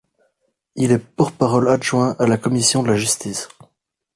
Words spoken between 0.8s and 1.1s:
est